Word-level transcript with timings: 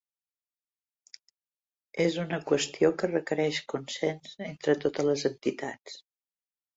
És 2.05 2.15
una 2.23 2.39
qüestió 2.51 2.89
que 3.01 3.09
requereix 3.11 3.59
consens 3.73 4.31
entre 4.47 4.75
totes 4.85 5.07
les 5.11 5.27
entitats. 5.31 6.01